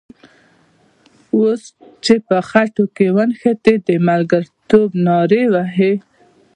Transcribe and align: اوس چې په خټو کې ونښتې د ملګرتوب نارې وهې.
اوس 1.35 1.63
چې 2.03 2.13
په 2.27 2.37
خټو 2.49 2.85
کې 2.95 3.07
ونښتې 3.15 3.73
د 3.87 3.89
ملګرتوب 4.07 4.89
نارې 5.05 5.43
وهې. 5.53 5.93